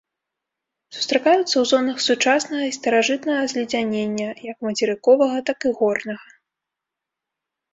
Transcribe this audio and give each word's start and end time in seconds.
Сустракаюцца 0.95 1.45
ў 1.57 1.63
зонах 1.71 1.97
сучаснага 2.07 2.63
і 2.69 2.73
старажытнага 2.79 3.41
зледзянення, 3.53 4.29
як 4.51 4.57
мацерыковага, 4.69 5.37
так 5.51 5.59
і 5.69 5.75
горнага. 5.83 6.27